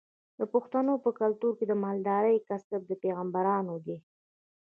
[0.39, 3.97] د پښتنو په کلتور کې د مالدارۍ کسب د پیغمبرانو دی.